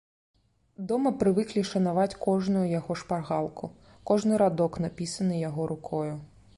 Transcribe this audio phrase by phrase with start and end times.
[0.91, 3.73] Дома прывыклі шанаваць кожную яго шпаргалку,
[4.11, 6.13] кожны радок, напісаны яго рукою.